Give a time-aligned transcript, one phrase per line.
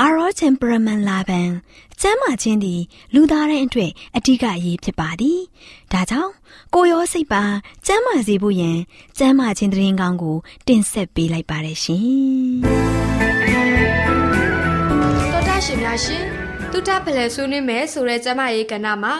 [0.00, 1.40] အာရော temperament လာပံ
[2.00, 2.80] ကျမ်းမာခြင်းသည်
[3.14, 5.38] လူသားတိုင်းအတွက်အထူးအရေးဖြစ်ပါသည်။
[5.92, 6.32] ဒါကြောင့်
[6.74, 7.42] ကိုရောစိတ်ပါ
[7.86, 8.78] ကျမ်းမာစေဖို့ယင်
[9.18, 12.04] ကျမ်းမာခြင်းတရင်ကောင်းကို တင်ဆက်ပေးလိုက်ပါတယ်ရှင်။
[15.32, 16.22] တော်တာရှင်များရှင်
[16.72, 19.14] တုထဖလဲဆွေးနွေးမယ်ဆိုတဲ့ကျမ်းမာရေးကဏ္ဍမှာ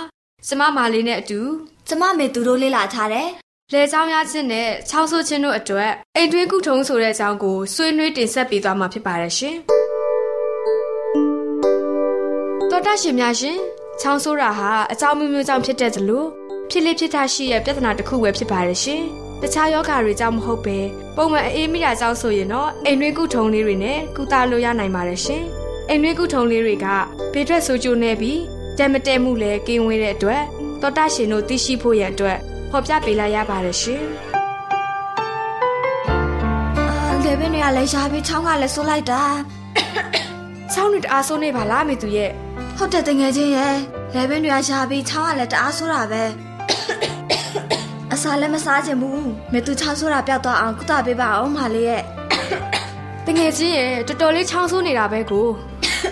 [0.47, 1.40] ကျမမာလေးနဲ့အတူ
[1.89, 3.29] ကျမမေသူတို့လေ့လာထားတယ်။
[3.73, 9.58] လေချောင်းရခြင်းနဲ့ချောင်းဆိုးခြင်းတို့အတွက်အိမ်တွင်းကုထုံးဆိုတဲ့အကြောင်းကိုဆွေးနွေးတင်ဆက်ပေးသွားမှာဖြစ်ပါတယ်ရှင်။
[12.74, 13.58] တော်တရှင်များရှင်
[14.01, 16.24] ချောင်းဆိုးတာဟာအကြောင်းမျိုးမျိုးကြောင့်ဖြစ်တဲ့သလို
[16.70, 19.02] ဖြစ်လေဖြစ်ထရှိရဲ့ပြဿနာတစ်ခုပဲဖြစ်ပါရဲ့ရှင်
[19.40, 20.79] တခြားယောဂါတွေကြောင့်မဟုတ်ပဲ
[21.17, 25.42] ပုံမှန်အေးမိတာကြောင့်ဆိုရင်တော့အိမ်တွင်းကုထုံလေးတွေနဲ့ကုသလို့ရနိုင်ပါတယ်ရှင်
[25.89, 26.86] အိမ်တွင်းကုထုံလေးတွေက
[27.33, 28.40] ဘေးထွက်ဆိုးကျိုးနေပြီး
[28.79, 30.42] တမတဲမှုလည်းကင်းဝေးတဲ့အတွက်
[30.83, 32.39] တော်တရှင်တို့သိရှိဖို့ရန်အတွက်
[32.70, 34.02] ဖော်ပြပေးလိုက်ရပါတယ်ရှင်
[36.79, 39.23] အာလေဘင်းတွေကလည်းရှားပြီးချောင်းကလည်းဆိုးလိုက်တာ
[40.73, 42.33] ချောင်းတွေတအားဆိုးနေပါလားမေသူရဲ့
[42.79, 43.77] ဟုတ်တယ်တငယ်ချင်းရဲ့
[44.14, 46.23] လေဘင်းတွေကရှားပြီးချောင်းကလည်းတအားဆိုးတာပဲ
[48.12, 52.02] အစာလည်းမစားချင်ဘူးမေသူချောင်းဆိုးတာပျောက်သွားအောင်ကုသပေးပါအောင်မလေးရဲ့
[53.27, 55.46] တငယ်ချင်းရဲ့တော်တော်လေးချောင်းဆိုးနေတာပဲကို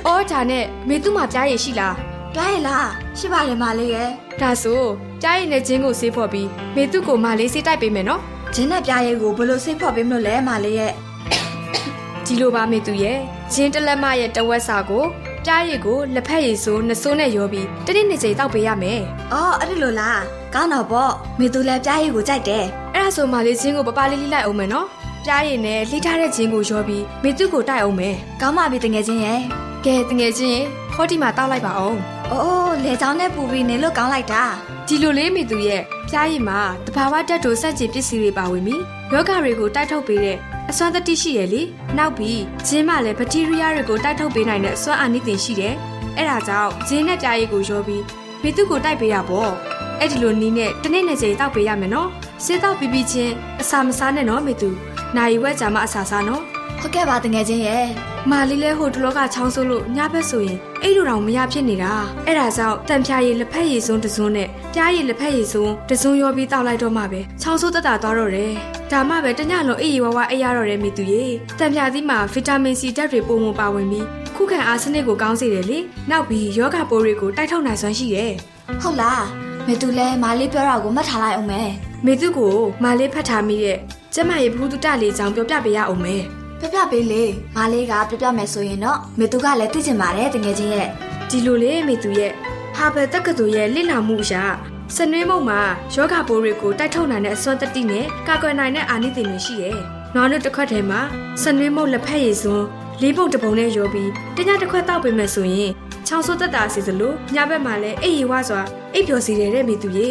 [0.07, 1.97] အော်ဒါနဲ့မေသူ့မှာကြားရည်ရှိလား
[2.35, 4.09] ပြားရည်လားရှိပါလေမလေးရဲ့
[4.41, 4.83] ဒါဆို
[5.23, 8.21] ကြားရည်နဲ့ဂျင်းကိုဆေးဖော်ပြီးမေသူ့ကိုမလေးဆေးတိုက်ပေးမယ်နော်
[8.55, 10.93] ဂျင်းနဲ့ပြားရည်ကိုဘယ်လိုဆေးဖော်ပေးမလို့လဲမလေးရဲ့
[12.27, 13.19] ဒီလိုပါမေသူရဲ့
[13.53, 15.05] ဂျင်းတလက်မရဲ့တဝက်စာကို
[15.45, 19.01] ပြားရည်ကိုလက်ဖက်ရည်ဆိုးနှစိုးနဲ့ရောပြီးတနည်းနေ့ချိန်တောက်ပေးရမယ်။
[19.33, 20.19] အော်အဲ့ဒီလိုလား။
[20.55, 22.65] ကောင်းတော့ပေါ့။မေသူလည်းပြားရည်ကိုကြိုက်တယ်။
[22.95, 24.87] အဲ့ဒါဆိုမှလေးချင်းကိုပပလေးလေးလိုက်အောင်မယ်နော်။
[25.25, 29.41] ပြားရည်နဲ့လှိထားတဲ့ချင်းကိုရောပြီးမေသူကိုတိုက်အောင်မယ်။ကောင်းပါပြီတငယ်ချင်းရဲ့။
[29.85, 30.63] ကဲတငယ်ချင်း
[30.95, 31.99] ခေါတီမှာတောက်လိုက်ပါအောင်။
[32.41, 34.45] အိုးလေချောင်းနဲ့ပူပြီးနေလို့ကောင်းလိုက်တာ။
[34.89, 38.83] ဒီလိုလေးမေသူရဲ့ပြားရည်မှာတဘာဝတက်တို့စက်ချင်ပစ္စည်းတွေပါဝင်ပြီး
[39.13, 40.39] ယောဂတွေကိုတိုက်ထုတ်ပေးတဲ့
[40.71, 41.63] အစွမ်းတတိရှိရလေ
[41.99, 45.75] နောက်ပြီးဂျင်းမှလည်းဘက်တီးရီးယားတွေကိုတိုက်ထုတ်ပေးနိုင်တဲ့အစွမ်းအာနိသင်ရှိတယ်
[46.17, 48.03] အဲ့ဒါကြောင့်ဂျင်းနဲ့ပြားရည်ကိုရောပြီး
[48.43, 49.53] မေသူကိုတိုက်ပေးရပေါ့
[50.01, 52.09] အဲ့ဒီလိုနီးနဲ့တနေ့နဲ့ချိန်တောက်ပေးရမယ်နော်
[52.45, 54.71] စေးတောက်ပြီးပြီးချင်းအစာမစားနဲ့နော်မေသူ
[55.17, 56.43] နိုင်ဝက်ကြာမှအစာစားနော်
[56.85, 57.87] ဟုတ်ကဲ့ပါတငယ်ချင်းရဲ့
[58.31, 61.93] မာလီလဲဟိုတလောကချောင်းဆိုးလို့ညဘက်ဆိုရင်အဲ့လိုတောင်မရဖြစ်နေတာ
[62.27, 68.53] အဲ့ဒါကြောင့်တန်ဖြာရည်လက်ဖက်ရည်စုံတစုံနဲ့ပြားရည်လက်ဖက်ရည်စုံတစုံရောပြီးတောက်လိုက်တော့မှပဲချောင်းဆိုးတက်တာသွားတော့တယ်
[68.93, 71.25] ဒါမှပဲတညလုံးအေးရီဝါးဝါအေးရတော့တယ်မိသူရေ
[71.59, 75.79] တန်ဖြာသီးမှာဗီတာမင်စီဓာတ်တွေပုံမပါဝင်ပြီးခုခံအားစနစ်ကိုကောင်းစေတယ်လေ
[76.11, 78.33] နောက်ပြီးယောဂပိုးတွေကိုတိုက်ထုတ်နိုင်စွမ်းရှိတယ်
[78.83, 79.25] ဟုတ်လား
[79.67, 81.71] မေသူလဲမာလေးပြောတာကိုမှတ်ထားလိုက်အောင်မယ်
[82.07, 82.55] မေသူကို
[82.85, 83.79] မာလေးဖတ်ထားမိတဲ့
[84.15, 86.23] ကျမရဲ့ဘူးတုတလေးကြောင့်ပြောပြပေးရအောင်မယ်
[86.63, 87.25] ပြပြပေးလေ
[87.57, 90.89] မာလေးကပြပြမယ်ဆိုရင်တော့မေသူကလည်းသိချင်ပါတယ်တကယ်ချင်းရဲ့
[91.31, 92.33] ဒီလိုလေမေသူရဲ့
[92.77, 94.45] ဟာဘယ်တက္ကသိုလ်ရဲ့လိလာမှုအရာ
[94.97, 95.61] စနွေးမုံမှာ
[95.95, 99.79] ယောဂပိုးတွေကိုတိုက်ထုတ်နိုင်တဲ့အစွမ်းတတိနဲ့ကာကွယ်နိုင်တဲ့အာနိသင်တွေရှိတယ်။
[100.15, 101.01] နောက်တစ်ခွက်ထဲမှာ
[101.43, 102.67] စနွေးမုံလက်ဖက်ရည်စွန်း
[103.03, 105.71] လေးပုံတပုံနဲ့ရောပြီးတညတစ်ခွက်တောက်ပေးမယ်ဆိုရင်
[106.07, 108.63] ချောင်းဆိုးတက်တာစီစလို့ညဘက်မှာလည်းအိပ်ရီဝစွာ
[108.95, 110.09] အိပ်ပျော်စီတယ်တဲ့မိသူရေ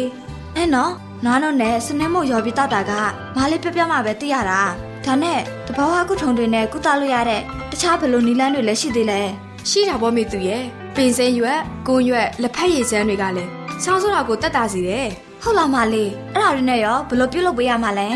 [0.56, 0.92] အဲနော်
[1.24, 2.92] နွားတော့နဲ့စနွေးမုံရောပြီးတောက်တာက
[3.36, 4.62] မာလေးပြပြမှပဲသိရတာ
[5.04, 5.38] ဒဒါနဲ့
[5.68, 7.40] တဘာဝကုထုံတွေနဲ့ကုသလို့ရတဲ့
[7.70, 9.20] တခြားဘယ်လိုနည်းလမ်းတွေလည်းရှိသေးလဲ
[9.68, 10.62] ရှိတာပေါ့မေသူရဲ့
[10.96, 13.50] ပင်စင်ရွက်ကွန်ရွက်လက်ဖက်ရည်ချမ်းတွေကလည်း
[13.82, 15.08] ချောင်းဆိုတာကိုတက်တာစီတယ်
[15.42, 18.08] ဟုတ်လားမလေးအဲ့ဒါတွေနဲ့ရောဘယ်လိုပြုလုပ်ပေးရမှာလဲ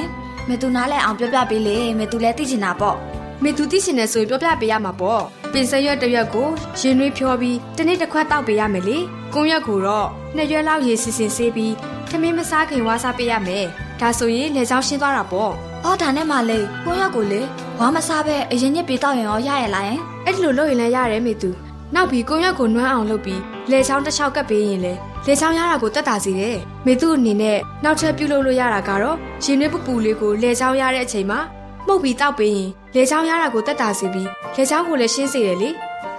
[0.48, 2.96] မေသူနားလဲအောင်ပြောပြပေးလေမေသူလည်းသိချင်တာပေါ့
[3.42, 5.22] မေသူသိချင်တယ်ဆိုရင်ပြောပြပေးရမှာပေါ့
[5.52, 6.48] ပင်စင်ရွက်တစ်ရွက်ကို
[6.80, 8.98] ရင်နှွေးဖြောပြီးတစ်နေ့တစ်ခွက်တောက်ပေးရမယ်လေ
[9.34, 11.74] ကွန်ရွက်ကိုတော့နှစ်ရွက်လောက်ရေစီစဉ်ဆေးပြီး
[12.08, 13.66] ထမင်းမစားခင်ဝါစားပေးရမယ်
[14.00, 15.52] ဒါဆိုရင်လေချောင်းရှင်းသွားတာပေါ့
[15.86, 17.40] အော်ဒါနဲ့မလေးကိုရောက်ကိုလေ
[17.78, 21.50] ဝါမစားပဲအရင်ညစ်ပြီးတောက်ရင်ရောရရလားယင်အဲ့ဒီလိုလုပ်ရင်လည်းရတယ်မေသူ
[21.94, 23.40] နောက်ပြီးကွန်ရွက်ကိုနွမ်းအောင်လုပ်ပြီး
[23.70, 24.92] လေချောင်းတစ်ချောက်ကပ်ပေးရင်လေ
[25.26, 31.40] လေချောင်းရတာကိုတက်တာစီတယ်မေသူအနေနဲ့နောက်ထပ်ပြုလုပ်လို့ရတာကတော့ရင်နှွေးပူပူလေးကိုလေချောင်းရတဲ့အချိန်မှာ
[31.86, 35.70] မှုတ်ပြီးတောက်ပေးရင်လေချောင်းရတာကိုတက်တာစီပြီးလေချောင်းကိုလည်းရှင်းစေတယ်လေ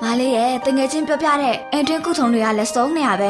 [0.02, 3.30] မလေးရဲ့တငယ်ချင်းပြောပြတဲ့အန်တွင်းကုထုံတွေကလည်းစုံနေရပဲ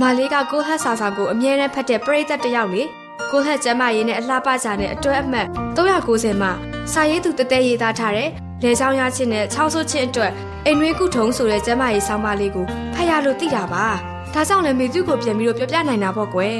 [0.00, 2.82] မာလေးကကိုဟတ်ဆာဆာကိုအမြဲတမ်းဖတ်တဲ့ပရိသတ်တစ်ယောက်လေ
[3.30, 6.52] ကိုဟတ်ကျမ်းမာရေးနဲ့အလှပကြတဲ့အတွဲအမှတ်390မှာ
[6.92, 8.30] စာရေးသူတတဲရေးသားထားတဲ့
[8.62, 10.32] လေချောင်းရချင်းနဲ့ချောင်းဆိုးချင်းအတွက်
[10.66, 13.86] အိမ်ရွေးကုထုံဆိုတဲ့ကျမ်းမာရေးဆောင်းပါးလေးကိုဖတ်ရလို့သိတာပါ
[14.34, 16.56] ဒါကြောင့်လည်းမေသူကိုပြန်ပြီးတော့ပြောပြနိုင်တာပေါ့ကွယ်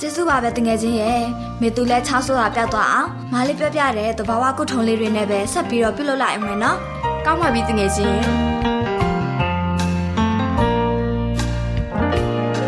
[0.00, 1.22] ကျေးဇူးပါပဲတငယ်ချင်းရဲ့
[1.60, 6.78] မေသူလည်းချောင်းဆိုတာပျောက်သွားအောင်မလေးပြောပြတဲ့တဘာဝကုထုံလေးတွေနဲ့ပဲဆက်ပြီးတော့ပြုလုပ်လိုက်အောင်မယ်နော်
[7.26, 8.20] ကောင်းပါပြီတငယ်ချင်း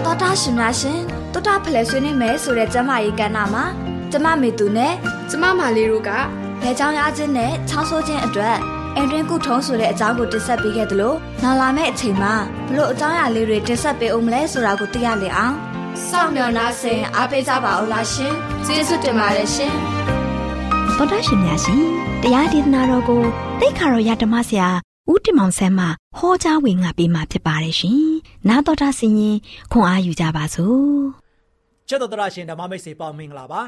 [0.05, 3.65] တော်တာရှင်များရှင် တော်တာဖလဲဆွေးနေမယ်ဆိုတဲ့ကျမကြီးကဏ္ဍမှာ
[4.13, 4.95] ကျမမေသူနဲ့
[5.31, 6.11] ကျမမာလေးတို့က
[6.63, 8.57] လေချောင်းရခြင်းနဲ့ချောင်းဆိုးခြင်းအတွက်
[8.97, 12.35] အန်တွင်းကုထုံးဆိုတဲ့အကြောင်းကိုတင်ဆက်ပေးခဲ့သလိုနောက်လာမယ့်အချိန်မှာ
[12.69, 15.55] ဘလို့အကြောင်းအရာလေးတွေတင်ဆက်ပေးအောင်မလဲဆိုတာကိုသိရလေအောင်
[16.09, 18.35] စောင့်မျှော်နှားဆင်အားပေးကြပါဦးလားရှင်
[18.67, 19.75] ကျေးဇူးတင်ပါတယ်ရှင်
[20.97, 21.85] တော်တာရှင်များရှင်
[22.23, 23.23] တရားဒေသနာတော်ကို
[23.61, 24.69] တိတ်ခါတော်ရဓမ္မဆရာ
[25.11, 25.87] ဦးတင်မောင်ဆန်းမှ
[26.19, 28.07] ဟောကြားဝင်ငါပေးมาဖြစ်ပါတယ်ရှင်။
[28.49, 29.37] နာတော်တာဆင်ရင်
[29.73, 31.07] ခွန်အားယူကြပါစို့။
[31.89, 33.61] ချစ်တော်တရရှင်ဓမ္မမိတ်ဆွေပေါင်းမင်္ဂလာပါ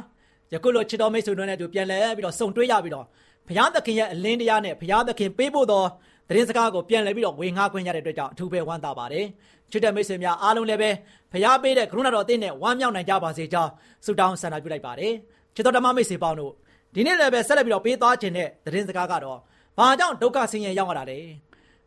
[0.52, 3.06] ယခုလိုချစ်တော်မိတ်ဆွေတို့နဲ့အတူပြန်လဲပြီးတော့ဆုံတွေ့ရပြီးတော့
[3.48, 5.84] ဘုရားသခင်ရဲ့အလင်းတရားနဲ့ဘုရားသခင်ပေးဖို့သော
[6.28, 9.26] သတင်းစကားကိုပြန်လဲပြီးတော့ဝေငှားခွင့်ရတဲ့အတွက်ကြောင့်အထူးပဲဝမ်းသာပါတယ်
[9.70, 10.90] ချစ်တဲ့မိတ်ဆွေများအားလုံးလည်းပဲ
[11.32, 13.70] ဘုရားပေးတဲ့ကရုဏာတော်အသင်းနဲ့ဝမ်းမြောက်နိုင်ကြပါစေကြောင်း
[14.04, 15.12] ဆုတောင်းဆန္ဒပြုလိုက်ပါတယ်
[15.54, 16.52] ချစ်တော်ဓမ္မမိတ်ဆွေပေါင်းတို့
[16.94, 19.38] ဒီနေ့လည်းပဲဆက်လက်ပြီးတော့ပေးသွားခြင်းတဲ့သတင်းစကားကတော့
[19.78, 21.18] ဘာကြောင့်ဒုက္ခဆင်းရဲရောက်ရတာလဲ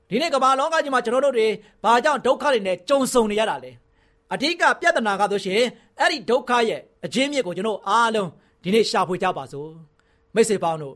[0.09, 1.47] ဒီနေ့ကမ္ဘာလောကကြီးမှာကျွန်တော်တို့တွေ
[1.83, 3.71] ဘာကြောင့်ဒုက္ခတွေနဲ့ကြုံဆုံနေရတာလဲ
[4.33, 5.61] အဓိကပြဿနာကဆိုရှင်
[5.99, 8.29] အဲ့ဒီဒုက္ခရဲ့အချင်းမြစ်ကိုကျွန်တော်အားလုံး
[8.63, 9.69] ဒီနေ့ရှာဖွေကြပါစို့
[10.35, 10.95] မိတ်ဆွေပေါင်းတို့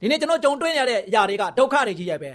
[0.00, 2.30] ဒီနေ့ကျွန်တော်ကြုံတွေ့ရတဲ့အရာတွေကဒုက္ခတွေကြီးရဲ့ပဲ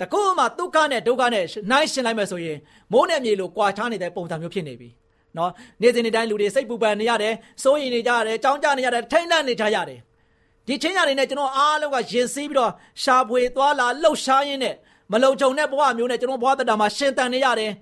[0.00, 2.58] တကူမှဒုက္ခနဲ့ဒုက္ခနဲ့နှိုင်းရှင်းလိုက်မယ်ဆိုရင်
[2.92, 4.88] မိုးနဲ့မြေလိုကွာခြားနေတဲ့ပုံစံမျိုးဖြစ်နေပြီ
[5.36, 5.50] နော်
[5.82, 10.00] နေ့စဉ်နေ့တိုင်းလူတွေစိတ်ပူပန်နေရတယ်စိုးရိမ်နေကြရတယ်ကြောင်းကြနေရတယ်ထိမ့်လန့်နေကြရတယ်
[10.66, 14.74] ဒီချင်းရတွေနဲ့ကျွန်တော်အားလုံးကရင်စည်းပြီးတော့ရှာဖွေသွားလာလှုပ်ရှားရင်းနဲ့
[15.12, 17.72] မလုံခြုံတဲ့ဘဝမျိုးနဲ့ကျွန်တော်ဘဝတတမှာရှင်တန်နေရတယ်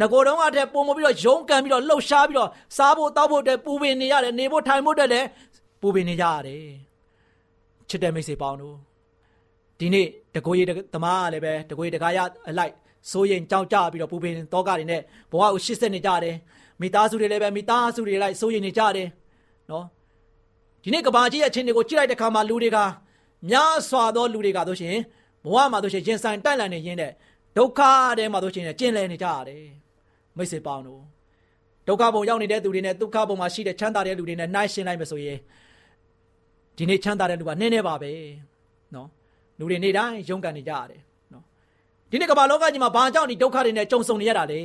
[0.00, 5.26] ငကိုတုံးအထက်ပုံမပြီးတော့ရုံးကန်ပြီးတော့လှုပ်ရှားပြီးတော့စားဖို့တောက်ဖို့အတွက်ပူပင်နေရတယ်နေဖို့ထိုင်ဖို့အတွက်လည်း
[5.80, 6.64] ပူပင်နေကြရတယ်
[7.88, 8.76] ချစ်တဲ့မိတ်ဆွေပေါင်းတို့
[9.80, 12.72] ဒီနေ့တကိုကြီးသမားကလည်းပဲတကိုကြီးတကားရအလိုက်
[13.10, 15.00] စိုးရင်ကြောက်ကြပြီးတော့ပူပင်တောကတွေနဲ့
[15.30, 16.36] ဘဝကိုရှစ်ဆက်နေကြတယ်
[16.80, 19.08] မိသားစုတွေလည်းပဲမိသားစုတွေလိုက်စိုးရင်နေကြတယ်
[19.70, 19.84] နော်
[20.82, 22.78] ဒီနေ့ကဘာကြီးရဲ့အချင်းတွေကိုကြည့်လိုက်တဲ့ခါမှာလူတွေက
[23.50, 24.96] များစွာသောလူတွေကဆိုရှင်
[25.44, 27.12] ဘဝမှာဆိုရှင်ရင်ဆိုင်တိုက်လန်နေရင်းတဲ့
[27.56, 27.80] ဒုက္ခ
[28.18, 29.85] ထဲမှာဆိုရှင်ကျင်လည်နေကြရတယ်
[30.36, 31.02] မိတ်ဆွေပေါင်းတို့
[31.88, 35.38] ဒုက္ခဘုံရောက်နေတဲ့သူတွေနဲ့ဒုက္ခဘုံမှာရှိတဲ့ချမ်းသာတဲ့လူတွေနဲ့နှိုင်းရှင်းလိုက်မယ်ဆိုရင်
[36.76, 38.12] ဒီနေ့ချမ်းသာတဲ့လူကနည်းနည်းပါပဲ
[38.94, 39.08] နော်
[39.58, 41.00] လူတွေနေ့တိုင်းရုန်းကန်နေကြရတယ်
[41.32, 41.44] နော်
[42.10, 44.60] ဒီနေ့ကမ္ဘာလောကကြီးမှာဘာကြောင့်ဒီဒုက္ခတွေနဲ့ကြုံဆုံနေရတာလဲ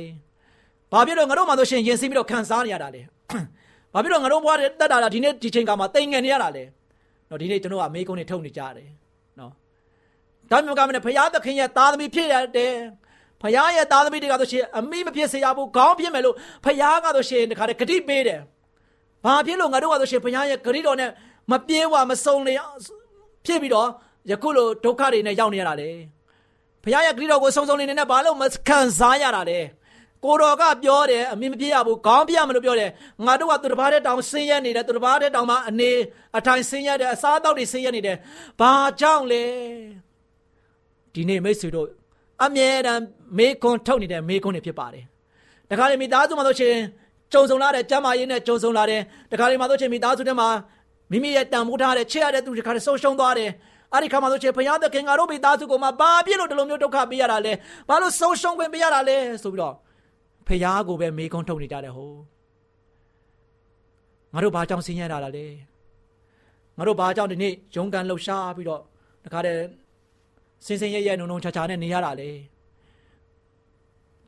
[0.92, 3.02] ဘာဖြစ်လို့ငါတို့မှဆိုရှင်ရင်ဆင်းပြီးတော့ခံစားနေရတာလဲ
[3.92, 6.64] ဘာဖြစ်လို့ငါတို့ဘဝတွေတက်တာလားဒီနေ့ဒီချိန်ကမှတိမ်ငယ်နေရတာလဲ
[7.28, 8.88] နော်ဒီနေ့ကျွန်တော်ကမေးကုန်းတွေထုတ်နေကြတယ်
[9.38, 9.52] နော်
[10.50, 12.72] ဒါမျိုးကမနဲ့ဖရာသခင်ရဲ့သားသမီးဖြစ်ရတယ်
[13.42, 18.40] ဖရာရဲ့သားသမီးတွေကဆိုရှင်အမိမဖြစ်စေရဘူးခေါင်းဖြစ်မယ်လို့ဖရာကဆိုရှင်တခါတည်းဂတိပေးတယ်
[19.24, 21.10] ဘာဖြစ်လို့ငါတို့ကဆိုရှင်ဖရာရဲ့ဂတိတော်နဲ့
[21.50, 22.54] မပြေးဝမစုံလေ
[23.46, 23.88] ဖြစ်ပြီးတော့
[24.30, 25.90] ယခုလိုဒုက္ခတွေနဲ့ရောက်နေရတာလေ
[26.84, 29.60] ဖရာရဲ့ဂတိတော်ကိုစုံစုံနေနေနဲ့ဘာလို့မခံစားရတာလဲ
[30.24, 32.90] ကိုတော်ကပြောတယ်အမြင်မပြေရဘူးခေါင်းပြရမလို့ပြောတယ်
[33.26, 35.90] ငါတို့ကသူတစ်ပါးတည်းတောင်ဆင်းရဲနေတယ်သူတစ်ပါးတည်းတောင်မှအနေ
[36.38, 38.16] အထိုင်ဆင်းရဲတယ်အစားအသောက်တွေဆင်းရဲနေတယ်
[38.60, 39.44] ဘာကြောင့်လဲ
[41.14, 41.88] ဒီနေ့မိတ်ဆွေတို့
[42.42, 43.02] အမြဲတမ်း
[43.38, 45.04] မေခွန်းထုတ်နေတဲ့မေခွန်းတွေဖြစ်ပါတယ်
[45.70, 46.76] တခါလေမိသားစုမှာဆိုရှင်
[47.32, 49.00] ကြုံဆုံလာတဲ့ကျမ်းမာရေးနဲ့ကြုံဆုံလာတယ်
[49.32, 50.48] တခါလေမှာဆိုရှင်မိသားစုထဲမှာ
[51.10, 53.50] မိမိရဲ့တန်ဖိုးထားတဲ့ချစ်ရတဲ့သူတခါလေဆုံးရှုံးသွားတယ်
[53.92, 57.52] အဲ့ဒီခါမှာဆိုရှင်ဘုရားသခင်ငါတို့မိသားစုကိုမှဘာဖြစ်လို့ဒီလိုမျိုးဒုက္ခပေးရတာလဲ
[57.88, 59.74] ဘာလို့ဆုံးရှုံးခွင့်ပေးရတာလဲဆိုပြီးတော့
[60.46, 62.12] ဖះကိုပဲမေခွန်းထုတ်နေကြတယ်ဟို
[64.32, 65.46] ငါတို့ဘာကြောင့်ဆင်းရဲတာလဲ
[66.78, 68.82] ငါတို့ဘာကြောင့်ဒီနေ့ရုန်းကန်လှုပ်ရှားပြီးတော့
[69.24, 69.60] တခါတည်း
[70.66, 72.30] စင်စင်ရဲရဲနုံနုံချာချာနဲ့နေရတာလေ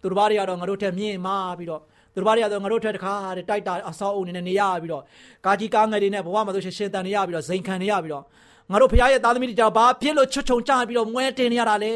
[0.00, 1.82] သူတို့ဘာတွေကတော့ငါတို့ထက်မြင့်မာပြီးတော့
[2.14, 5.02] သူတို့ဘာတွေကတော့ငါတို့ထက်တခါတည်းတိုက်တာအဆောက်အုံနေနဲ့နေရပြီးတော့
[5.46, 8.24] ကာကြီးကားငယ်တွေနဲ့ဘဝမှာဆိုရှင်ရှင်တန်နေရပြီးတော့ဇိမ်ခံနေရပြီးတော့
[8.70, 11.94] ငါတို့ဖခင်ရဲ့သားသမီးတွေကြောင့်ဘာဖြစ်လို့ချွတ်ချုံကြပြီးတော့မွဲတင်နေရတာလဲ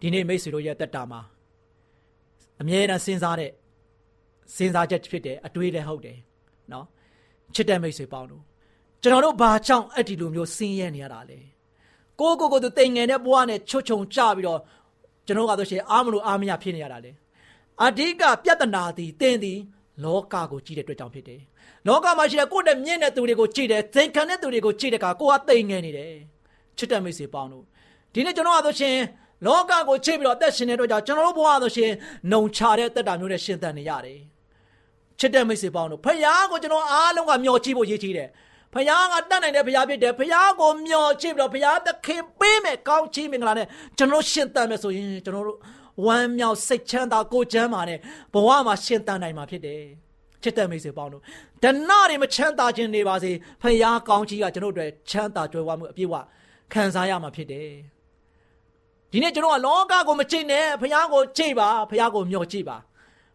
[0.00, 1.20] ဒီနေ့မိတ်ဆွေတို့ရဲ့တက်တာမှာ
[2.60, 3.50] အမြဲတမ်းစဉ်းစားတဲ့
[4.56, 6.18] စဉ်းစားချက်ဖြစ်တယ်အတွေးလည်းဟုတ်တယ်
[6.72, 6.86] နော်
[7.54, 8.42] ချစ်တဲ့မိတ်ဆွေပေါင်းတို့
[9.02, 11.38] ကျွန်တော်တို့ဘာကြောင့်အဲ့ဒီလိုမျိုးဆင်းရဲနေရတာလဲ
[12.20, 14.60] ကိုကိုကိုသူတိမ်ငယ်တဲ့ဘဝနဲ့ချွတ်ချုံကြပြီးတော့
[15.26, 17.12] ကျွန်တော်ကဆိုရှင်အားမလို့အားမရဖြစ်နေရတာလေ
[17.84, 19.58] အဓိကပြဿနာသည်တင်းသည်
[20.04, 21.40] လောကကိုကြည့်တဲ့အတွက်ကြောင့်ဖြစ်တယ်
[21.86, 26.12] လောကမှာရှိတဲ့ကိုယ့်နဲ့မြင့်တဲ့သူတွေကိုကြည့်တယ်သင်ခံတဲ့သူတွေကိုကြည့်တဲ့အခါကိုကတိမ်ငယ်နေတယ်
[26.76, 27.64] ချစ်တဲ့မိတ်ဆွေပေါင်းတို့
[28.12, 28.96] ဒီနေ့ကျွန်တော်ကဆိုရှင်
[29.46, 31.90] လောကကိုချိတ်ပြီးတော့အသက်ရှင်နေတဲ့အတွက်ကြောင့်ကျွန်တော်တို့ဘဝဆိုရှင်
[32.30, 34.18] နှုံချတဲ့တက်တာမျိုးနဲ့ရှင်သန်နေရတယ်
[35.18, 38.28] ချစ်တဲ့မိတ်ဆွေပေါင်းတို့ဖခင်ကိုကျွန်တော်အားလုံးကမျှော်ကြည့်ဖို့ရည်ကြီးတယ်
[38.76, 43.66] ဖခင်ကတတ်နိုင်တဲ့ဖခင်ဖြစ်တယ်ဖခင်ကိုမျှော်ကြည့်ပြီးတော့ဖခင်သခင်ပေးမယ်ကောင်းချီးမင်္ဂလာနဲ့
[43.98, 45.58] ကျွန်တော်ရှင်သန်မယ်ဆိုရင်ကျွန်တော်တို့
[46.06, 47.98] ဝမ်းမြောက်စိတ်ချမ်းသာကိုချမ်းသာနဲ့
[48.34, 49.82] ဘဝမှာရှင်သန်နိုင်မှာဖြစ်တယ်
[50.42, 51.22] ချစ်တဲ့မိတ်ဆွေပေါင်းတို့
[51.62, 53.30] ဒဏတွေမချမ်းသာခြင်းနေပါစေ
[53.62, 53.78] ဖခင်
[54.08, 56.14] ကောင်းချီးကကျွန်တော်တို့အတွက်ချမ်းသာကြွယ်ဝမှုအပြည့်အဝ
[56.72, 57.68] ခံစားရမှာဖြစ်တယ်
[59.12, 62.76] ဒီနေ့ကျွန်တော်ကလောကကိုမကြည့်နဲ့ဖခင်ကိုကြည့်ပါဖခင်ကိုမျှော်ကြည့်ပါ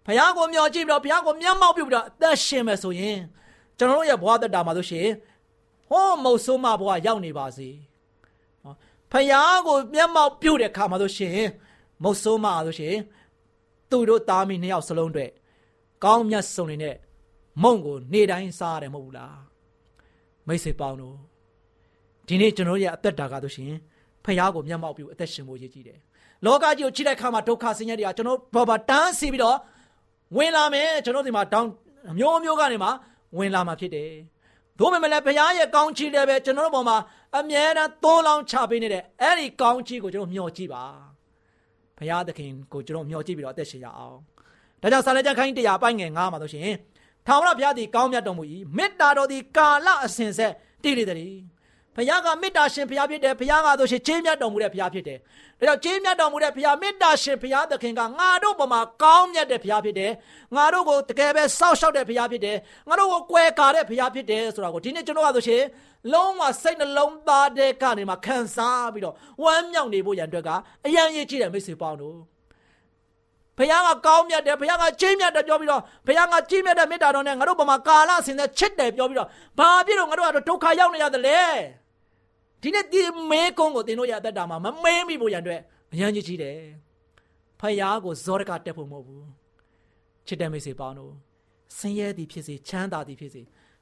[0.05, 3.17] ဖခင်ကိုမျှော်ကြည့်ပြီးတော့ဖခင်ကိုမျက်မှောက်ပြုပြီးတော့အသက်ရှင်မယ်ဆိုရင်
[3.77, 5.07] ကျွန်တော်တို့ရဲ့ဘဝတက်တာမှာဆိုရှင်
[5.91, 7.69] ဟောမုတ်ဆိုးမဘဝရောက်နေပါစေ
[8.63, 8.75] နော်
[9.11, 11.37] ဖခင်ကိုမျက်မှောက်ပြုတဲ့ခါမှာဆိုရှင်
[12.03, 12.95] မုတ်ဆိုးမဆိုရှင်
[13.89, 15.31] သူတို့သားမီးနှစ်ယောက်စလုံးအတွက်
[16.03, 16.95] ကောင်းမြတ်ဆုံးနေတဲ့
[17.63, 19.37] မုံကို နေတိုင်းစားရတယ်မဟုတ်ဘူးလား
[20.47, 21.15] မိတ်ဆွေပေါင်းတို့
[22.27, 23.71] ဒီနေ့ကျွန်တော်ရဲ့အသက်တာကဆိုရှင်
[24.23, 25.99] ဖះကိုမျက်မှောက်ပြုအသက်ရှင်ဖို့ရည်ကြည်တယ်
[26.45, 29.57] လောကကြီးကိုချိတဲ့ခါမှာဒုက္ခဆင်းရဲတွေကကျွန်တော်ဘာဘာတန်းစီပြီးတော့
[30.37, 31.69] ဝင်လာမယ်ကျွန်တော်ဒီမှာတောင်း
[32.17, 32.89] မျိုးမျိုးကနေမှ
[33.37, 34.09] ဝင်လာမှာဖြစ်တယ်
[34.81, 36.97] သို့ပေမဲ့လည်းဘုရားရဲ့ကောင်းချီးလည်းပဲကျွန်တော်တို့ပေါ်မှာ
[37.37, 40.83] အမြဲတမ်းသုံးလောင်းချပေးနေတဲ့အဲ့ဒီကောင်းချီးကိုကျွန်တော်မျှော်ကြည့်ပါ
[41.97, 44.17] ဘုရားသခင်ကိုကျွန်တော်မျှော်ကြည့်ပြီးတော့အသက်ရှင်ရအောင်
[44.81, 46.69] ဒါကြောင့်ဆာလကြခိုင်းတရားပိုင်းငယ်9မှာဆိုရှင်
[47.27, 48.43] ထာဝရဘုရားသည်ကောင်းမြတ်တော်မူ၏
[48.77, 51.35] မေတ္တာတော်သည်ကာလအစဉ်ဆက်တည်လေသည်
[51.95, 55.17] ဘုရားကမေတ္တာရှင်ဘုရားဖြစ်တယ်ဘုရားကဆိုရှင်ချေးမြတ်တော်မူတဲ့ဘုရားဖြစ်တယ်
[55.59, 60.11] ဒါကြောင့်ချေးမြတ်တော်မူတဲ့ဘုရားမေတ္တာရှင်ဘုရားသခင်ကငါတို့ပေါ်မှာကောင်းမြတ်တဲ့ဘုရားဖြစ်တယ်
[60.55, 62.57] ငါတို့ကိုတကယ်ပဲစောက်ရှောက်တဲ့ဘုရားဖြစ်တယ်
[62.89, 65.63] ငါတို့ကိုကွယ်ကာတဲ့ဘုရားဖြစ်တယ်ဆိုတာကိုဒီနေ့ကျွန်တော်ကဆိုရှင်
[66.13, 70.49] လုံးဝစိတ်နှလုံးသားတဲ့ကနေမှခံစားပြီးတော့ဝမ်းမြောက်နေဖို့ရန်အတွက်က
[70.85, 72.17] အယံရည်ကြည့်တဲ့မိတ်ဆွေပေါင်းတို့
[73.57, 79.29] ဘုရားကကောင်းမြတ်တယ်ဘုရားကကြီးမြတ်တယ်ပြောပြီးတော့ဘုရားကကြီးမြတ်တဲ့မေတ္တာတော်နဲ့ငါတို့ဘုံမှာကာလဆင်တဲ့ချစ်တယ်ပြောပြီးတော့
[79.59, 81.41] ဘာဖြစ်လို့ငါတို့ကတော့ဒုက္ခရောက်နေရတယ်လဲ
[82.61, 83.01] ဒီနေ့ဒီ
[83.31, 85.61] မဲကုန်းကိုတင်တို့ရအသက်တာမှာမမဲမိဖို့ရန်အတွက်
[85.93, 86.57] အရန်ကြီးကြီးတယ်
[87.59, 89.27] ဖယားကိုဇောရကတက်ဖို့မဟုတ်ဘူး
[90.27, 91.13] ချစ်တဲ့မိတ်ဆွေပေါင်းတို့
[91.77, 93.41] ဆင်းရဲသည်ဖြစ်စေချမ်းသာသည်ဖြစ်စေ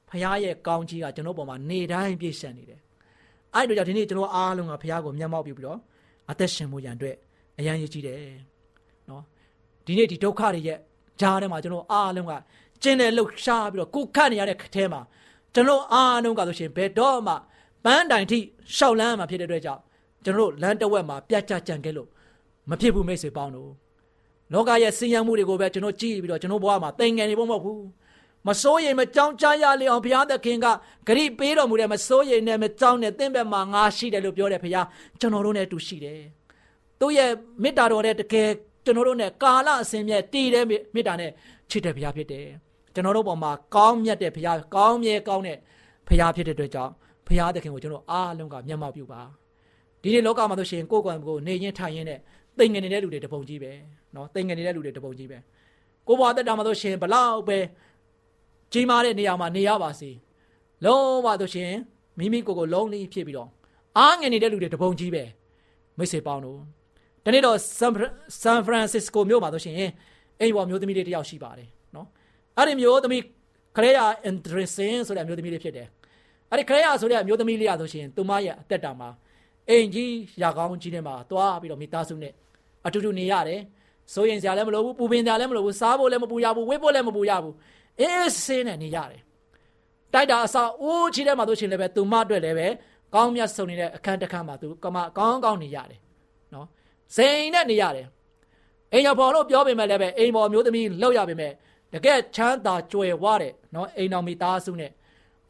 [0.10, 2.80] ဖယားရဲ့ကောင်းကြီးကကျွန်တော်ပေါ်မှာနေတိုင်းပြည့်ရှံနေတယ်
[3.54, 5.80] အဲ့တို့ကြောင့်ဒီနေ့ကျွန်တော်အားလုံးကဖယားကိုမျက်မှောက်ပြုပြီးတော့
[6.32, 7.16] အသက်ရှင်ဖို့ရန်အတွက်
[7.60, 8.20] အရန်ကြီးကြီးတယ်
[9.10, 9.24] နော်
[9.86, 10.78] ဒီနေ့ဒီဒုက္ခတွေရဲ့
[11.22, 12.34] ကြားထဲမှာကျွန်တော်အားလုံးက
[12.84, 15.02] ကျင်းတဲ့လှုပ်ရှားပြီးတော့ကိုခတ်နေရတဲ့ထဲမှာ
[15.54, 17.34] ကျွန်တော်အားလုံးကဆိုရှင်ဘယ်တော့မှ
[17.86, 18.40] ပန်းတိုင်ထိ
[18.78, 19.82] ရှောက်လန်းမှာဖြစ်တဲ့အတွက်ကြောင့်
[20.24, 22.08] ကျွန်တော်တို့လမ်းတဝက်မှာပြတ်ကျကြံခဲ့လို့
[22.70, 23.72] မဖြစ်ဘူးမိတ်ဆွေပေါင်းတို့
[24.54, 27.84] လောကရဲ့ဆင်းရဲမှုတွေကိုပဲကျွန်တော်ကြည့်ပြီးတော့ကျွန်တော်ဘဝမှာတိမ်ငယ်နေဖို့မဟုတ်ဘူး
[28.48, 30.68] မစိုးရိမ်မကြောက်ကြရလေအောင်ဘုရားသခင်က
[31.08, 34.86] ဂရိပေးတော်မူတဲ့မစိုးရိမ်နဲ့မကြောက်နဲ့တင့်ဘက်မှာငါရှိတယ်လို့ပြောတယ်ဘုရား
[35.20, 36.22] ကျွန်တော်တို့နဲ့အတူရှိတယ်
[37.00, 37.32] သူ့ရဲ့
[37.64, 38.50] မေတ္တာတော်နဲ့တကယ်
[38.86, 41.32] ကျွန်တော်တို့နဲ့ကာလအစဉ်မြဲတည်တဲ့မေတ္တာနဲ့
[41.70, 42.46] ချစ်တဲ့ဘုရားဖြစ်တယ်
[42.94, 45.58] ကျွန်တော်တို့ပေါ်မှာကောင်းမြတ်တဲ့ဘုရားကောင်းမြဲကောင်းတဲ့
[46.08, 46.94] ဘုရားဖြစ်တဲ့အတွက်ကြောင့်
[47.29, 49.21] ဘုရားသခင်ကိုကျွန်တော်အားလုံးကမျက်မှောက်ပြုပါ
[50.03, 52.21] ဒီနေ့လောကမှာဆိုရှင်ကိုယ်ကွယ်ကိုနေရင်ထိုင်ရင်နဲ့
[52.59, 53.73] တိမ်ငင်နေတဲ့လူတွေတပုံကြီးပဲ
[54.13, 55.39] เนาะတိမ်ငင်နေတဲ့လူတွေတပုံကြီးပဲ
[56.07, 57.59] ကိုဘွားတက်တာမှာဆိုရှင်ဘလောက်ပဲ
[58.73, 60.11] ကြီးမားတဲ့နေရာမှာနေရပါစေ
[60.85, 61.73] လုံးဝဆိုရှင်
[62.19, 63.49] မိမိကိုယ်ကိုလုံးလေးဖြစ်ပြီးတော့
[63.99, 65.25] အားငင်နေတဲ့လူတွေတပုံကြီးပဲ
[65.99, 66.59] မိတ်ဆွေပေါင်းတို့
[67.25, 67.93] ဒီနေ့တော့ဆန်
[68.43, 69.77] ဆန်ဖရန်စစ္စကိုမြို့မှာဆိုရှင်
[70.41, 72.07] အိမ်ပေါ်မျိုးသမီးလေးတယောက်ရှိပါတယ်เนาะ
[72.57, 73.23] အဲ့ဒီမျိုးသမီး
[73.77, 75.89] ခရေယာအန်ဒရစင်ဆိုတဲ့မျိုးသမီးလေးဖြစ်တယ်
[76.52, 79.10] အဲ့ဒီခရေယာဆိုတဲ့အမျိုးသမီးလေးရဆိုရှင်သူမရဲ့အသက်တာမှာ
[79.70, 82.34] အိမ်ကြီးရာကောင်းကြီးထဲမှာသွားပြီးတော့မိသားစုနဲ့
[82.86, 83.62] အတူတူနေရတယ်
[84.14, 87.56] စိုးရင်စရာလည်းမလိုဘူးပူပင်စရာလည်းမလိုဘူးစားဖို့လည်းမပူရဘူးဝေးဖို့လည်းမပူရဘူး
[88.02, 89.22] အေးစင်းနဲ့နေရတယ်
[90.14, 92.68] တိုက်တာအစာအိုးကြီးထဲမှာတို့ရှင်လည်းပဲသူမအတွက်လည်းပဲ
[93.16, 96.00] ကောင်းမြတ်ဆုံးနေတဲ့အခန်းတစ်ခန်းမှာသူကမကောင်းကောင်းနေရတယ်
[96.54, 96.68] နော်
[97.16, 98.08] စိန်နဲ့နေရတယ်
[98.94, 101.52] အိမ်တော်ပေါ်လို့ပြောပေမဲ့လည်းပဲအိမ်ပေါ်မျိုးသမီးလောက်ရပေမဲ့
[101.94, 104.92] တကယ်ချမ်းသာကြွယ်ဝတဲ့နော်အိမ်တော်မိသားစုနဲ့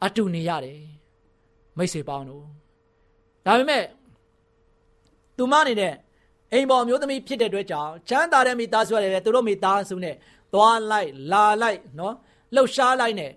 [0.04, 0.80] အတူနေရတယ်
[1.78, 2.44] မိတ်ဆွေပေါင်းတို့
[3.46, 3.84] ဒါပေမဲ့
[5.36, 5.94] သူမနေတဲ့
[6.52, 10.14] အိမ်ပေါ်မျိုးသမီးဖြစ်တဲ့အတွက်ကြောင့်ချမ်းသာတဲ့မိသားစုရတယ်သူတို့မိသားစုနဲ့
[10.52, 12.14] သွားလိုက်လာလိုက်နော်
[12.54, 13.32] လှုပ်ရှားလိုက်နဲ့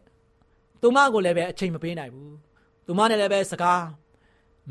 [0.82, 2.36] သူမကိုလည်းပဲအချိန်မပေးနိုင်ဘူး
[2.88, 3.84] သူမနဲ့လည်းပဲစကား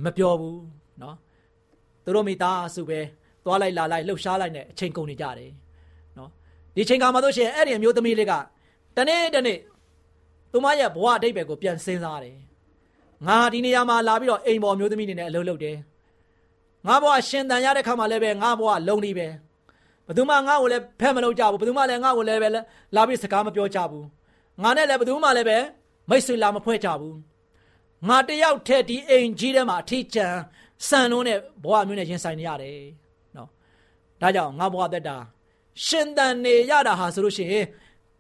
[0.04, 0.62] မပြောဘူး
[1.02, 1.16] နော်
[2.04, 3.00] သူတို့မိသားစုပဲ
[3.44, 5.50] သွားလိုက်လာလိုက်လှုပ်ရှားလိုက်နဲ့အချိန်ကုန်နေကြတယ်
[6.18, 6.30] နော်
[6.76, 8.32] ဒီချိန်ကမှတို့ရှင်အဲ့ဒီအမျိုးသမီးလေးက
[8.96, 9.58] တနေ့တနေ့
[10.52, 12.36] သူမရဲ့ဘဝအတိတ်ပဲကိုပြန်စဉ်းစားတယ်
[13.26, 15.76] ငါဒီနေရာမှာလာပြီးတော့အိမ်ပေါ်မျိုးသမီးနေနဲ့အလုပ်လုပ်တယ်
[16.86, 19.28] ငါဘဝရှင်တန်ရတဲ့ခါမှာလည်းပဲငါဘဝလုံးလေးပဲ
[20.06, 22.48] ဘယ်သူမှငါ့ကိုလည်းဖက်မလုပ်ကြဘူးဘယ်သူမှလည်းငါ့ကိုလည်းပဲ
[22.96, 24.06] လာပြီးစကားမပြောကြဘူး
[24.62, 25.58] ငါနဲ့လည်းဘယ်သူမှလည်းပဲ
[26.08, 27.16] မိတ်ဆွေလာမဖွဲ့ကြဘူး
[28.08, 30.34] ငါတယောက်တည်းဒီအိမ်ကြီးထဲမှာအထီးကျန်
[30.88, 32.78] စံလုံးနဲ့ဘဝမျိုးနဲ့ရင်ဆိုင်နေရတယ်
[33.36, 33.48] နော်
[34.20, 35.16] ဒါကြောင့်ငါဘဝသက်တာ
[35.86, 37.66] ရှင်တန်နေရတာဟာဆိုလို့ရှိရင်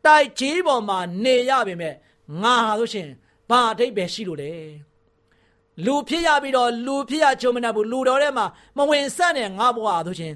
[0.06, 1.94] တိုက်ကြီးပေါ်မှာနေရပါမယ်
[2.42, 3.08] ငါဟာဆိုရှင်
[3.50, 4.52] ဘာအထိပ်ပဲရှိလို့လဲ
[5.86, 10.32] လူဖြစ်ရပြီးတော့လူဖြစ်ရချုံမနေဘူးလူတော်ထဲမှာမဝင်ဆက်နဲ့ငါဘဝဆိုရှင်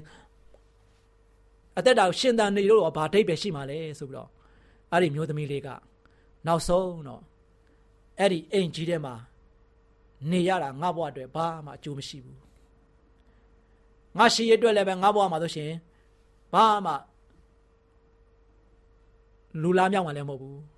[1.77, 4.29] အသက်တာရှင်တန်နေလို့ဘာအထိပ်ပဲရှိမှာလဲဆိုပြီးတော့
[4.91, 5.67] အဲ့ဒီမျိုးသမီးလေးက
[6.47, 7.21] နောက်ဆုံးတော့
[8.19, 9.13] အဲ့ဒီအိမ်ကြီးထဲမှာ
[10.31, 12.39] နေရတာငါဘဝအတွက်ဘာမှအကျိုးမရှိဘူး
[14.17, 15.71] ငါရှိရအတွက်လည်းပဲငါဘဝမှာဆိုရှင်
[16.53, 16.93] ဘာမှ
[19.61, 20.57] လူလားမြောက်မှလည်းမဟုတ်ဘူး။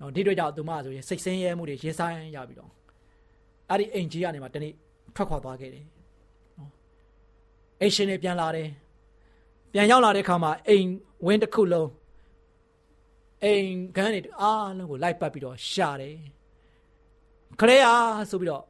[0.00, 2.70] နော်ဒီတွေ့ကြောင့်သူမဆိုရင်စိတ်ဆင်းရဲမှုတွေရင်ဆိုင်ရပြီးတော့
[3.70, 4.72] အဲ့ဒီအိမ်ကြီးကနေမှတနေ့
[5.14, 5.84] ထွက်ခွာသွားခဲ့တယ်။
[6.58, 6.70] နော်
[7.80, 8.68] အိမ်ရှင်တွေပြန်လာတယ်။
[9.72, 10.88] ပြန်ရောက်လာတဲ့အခါမှာအိမ်
[11.26, 11.90] ဝင်းတစ်ခုလုံး
[13.44, 16.16] အိမ်ခန်းတွေအားလုံးကိုလိုက်ပတ်ပြီးတော့ရှာတယ်။
[17.60, 17.94] ခရေယာ
[18.30, 18.64] ဆိုပြီးတော့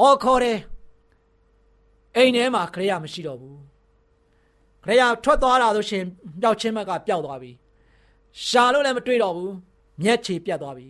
[0.00, 0.58] အော်ခေါ်တယ်။
[2.16, 3.56] အိမ်ထဲမှာခရေယာမရှိတော့ဘူး။
[4.84, 6.04] ခရေယာထွက်သွားတာဆိုရှင်
[6.40, 7.50] ပျောက်ချင်းဘက်ကပျောက်သွားပြီ။
[8.46, 9.52] ရှာလို့လည်းမတွေ့တော့ဘူး
[10.02, 10.88] မျက်ခြေပြတ်သွားပြီ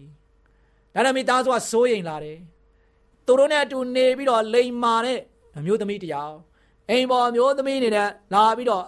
[0.95, 2.39] ဒါနဲ့မိသားစုကစိုးရိမ်လာတယ်
[3.27, 5.19] သူတို့နဲ့အတူနေပြီးတော့လိန်မာတဲ့
[5.59, 6.37] အမျိုးသမီးတယောက်
[6.91, 8.85] အိမ်ပေါ်မျိုးသမီးအနေနဲ့လာပြီးတော့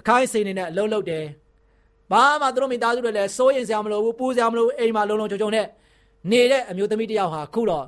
[0.00, 1.24] အခိုင်းစိန်နေနဲ့အလုံးလုံးတယ်
[2.12, 5.66] ဘာမှသူတို့မိသားစုတွေလည်းစိုးရိမ်စရာမလိုဘူးပူစရာမလိုဘူးအိမ်မှာလုံလုံခြုံခြုံနဲ့
[6.30, 7.86] နေတဲ့အမျိုးသမီးတယောက်ဟာခုတော့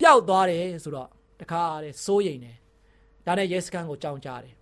[0.00, 1.08] ပျောက်သွားတယ်ဆိုတော့
[1.40, 2.56] တခါတဲ့စိုးရိမ်တယ်
[3.26, 4.54] ဒါနဲ့ရဲစခန်းကိုကြောင်းကြတယ်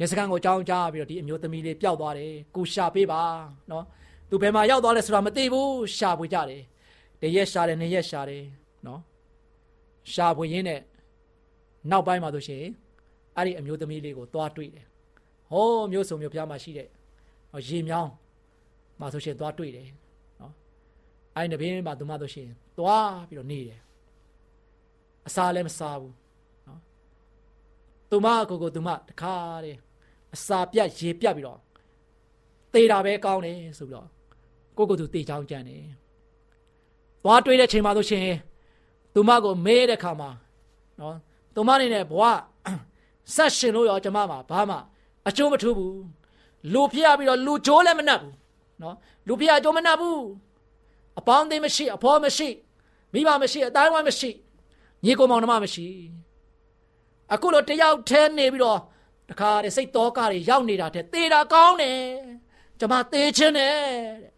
[0.00, 3.22] ရဲစခန်းကိုကြောင်းကြားပြီးတော့ဒီအမျိုးသမီးလေးပျောက်သွားတယ်ကိုရှာပေးပါ
[3.70, 3.84] နော်
[4.30, 6.62] သူဘယ်မှာရောက်သွားလဲဆိုတာမသိဘူးရှာပွေကြတယ်
[7.20, 8.44] တရက်ရှာတယ်နှစ်ရက်ရှာတယ်
[8.86, 9.00] နော်
[10.12, 10.80] ရှာပွေရင်းနဲ့
[11.90, 12.62] နောက်ပိုင်းမှာဆိုရှင်
[13.36, 14.86] အဲ့ဒီအမျိုးသမီးလေးကိုသွားတွေ့တယ်
[15.50, 16.88] ဟောမျိုးစုံမျိုးဖျားမှာရှိတဲ့
[17.68, 18.10] ရေမြောင်း
[19.00, 19.88] မှာဆိုရှင်သွားတွေ့တယ်
[20.40, 20.52] နော်
[21.36, 22.48] အဲ့ဒီနဘင်းမှာသူမဆိုရှင်
[22.78, 23.80] သွားပြီးတော့နေတယ်
[25.26, 26.14] အစာလည်းမစားဘူး
[26.66, 26.80] နော်
[28.10, 29.78] သူမကိုကိုသူမတခါတည်း
[30.34, 31.60] အစာပြတ်ရေပြတ်ပြီးတော့
[32.72, 34.08] တေးတာပဲကောင်းတယ်ဆိုပြီးတော့
[34.76, 35.82] ကိုကိုသူတေးချောင်းကြံတယ်
[37.22, 38.26] သွားတွေးတဲ့ချိန်မှာဆိုရှင်
[39.14, 40.30] သူမကိုမေးတဲ့ခါမှာ
[41.00, 41.16] နော်
[41.54, 42.22] သူမအနေနဲ့ဘဝ
[43.34, 44.76] ဆက်ရှင်လို့ရောကျမမှာဘာမှ
[45.28, 46.00] အကျိုးမထူးဘူး
[46.72, 48.34] လူဖျက်ပြီးတော့လူကြိုးလည်းမနှက်ဘူး
[48.82, 48.94] နော်
[49.28, 50.20] လူဖျက်ကြိုးမနှက်ဘူး
[51.18, 52.48] အပေါင်းအသင်းမရှိအဖေါ်မရှိ
[53.12, 54.30] မိဘမရှိအတိုင်းဝိုင်းမရှိ
[55.04, 55.86] ညီကိုမောင်နှမမရှိ
[57.32, 58.80] အခုလိုတယောက်တည်းနေပြီးတော့
[59.30, 62.00] တခါတည်းစိတ်တော်ကတွေရောက်နေတာတဲ့သေတာကောင်းတယ်
[62.80, 63.74] ကျမသေခြင်းတယ်
[64.22, 64.35] တဲ့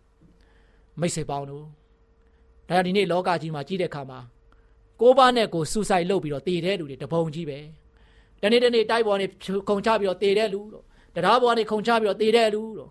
[1.00, 1.64] မိတ်ဆွေပေါင်းတို့
[2.68, 4.18] ဒါကြောင့်ဒီနေ့လောကကြီးမှာကြီးတဲ့ခါမှာ
[5.00, 7.58] ကိုးပါးနဲ့ကိုစူဆိုင်လုပ်ပြီးတော့သေတဲ့လူတွေတပုံကြီးပဲ
[8.42, 9.26] တနေ့တနေ့တိုက်ပေါ်နေ
[9.68, 10.84] ခုံချပြီးတော့သေတဲ့လူတို့
[11.14, 12.90] တရားပေါ်နေခုံချပြီးတော့သေတဲ့လူတို့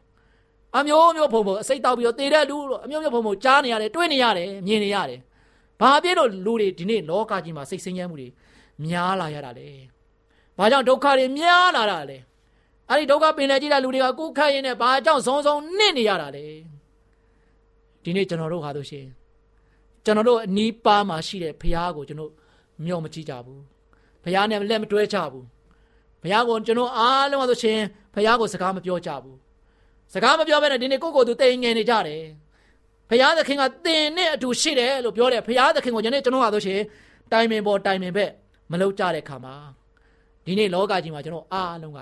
[0.78, 5.20] အမျိုးမျိုးဖုံဖုံအစိတ်တောက်ပြီးတော့သေတဲ့လူတို့အမျိုးမျိုးဖုံဖုံကြားနေရတယ်တွေးနေရတယ်မြင်နေရတယ်
[5.82, 8.28] ဘာဖြစ်လို့လူတွေဒီနေ့လောကကြီးမှာစိတ်ဆင်းရဲမှုတွေ
[8.84, 9.68] များလာရတာလဲ
[10.58, 12.18] ဘာကြောင့်ဒုက္ခတွေများလာတာလဲ
[12.90, 16.46] အဲ့ဒီဒုက္ခပင်လယ်ကြီးတဲ့လူတွေကကိုယ်ခတ်ရင်းနဲ့ဘာကြောင့်ဇုံဇုံနစ်နေရတာလဲ
[18.08, 19.06] ဒီနေ့ကျွန်တော်တို့ဟာဆိုရှင်
[20.06, 22.32] ကျွန်တော်တို့အနီးပါးမှာရှိတဲ့ဘုရားကိုကျွန်တော်
[22.86, 23.62] မျှော်မကြည့်ကြဘူး
[24.24, 25.46] ဘုရားနဲ့လက်မတွဲကြဘူး
[26.22, 27.80] ဘုရားကိုကျွန်တော်အားလုံးဆိုရှင်
[28.14, 29.38] ဘုရားကိုစကားမပြောကြဘူး
[30.14, 32.24] စကားမပြောဘဲနဲ့ဒီနေ့ကိုယ့်ကိုယ်သူတိမ်ငယ်နေကြတယ်
[33.10, 36.82] ဘုရားသခင်ကတင်နဲ့အတူရှိတယ်လို့ပြောတယ်ဘုရားသခင်ကိုယနေ့ကျွန်တော်ဟာဆိုရှင်
[37.32, 38.32] တိုင်ပင်ပေါ်တိုင်ပင်ဘက်
[38.72, 39.56] မလုပ်ကြတဲ့ခါမှာ
[40.46, 42.00] ဒီနေ့လောကကြီးမှာကျွန်တော်အားလုံးက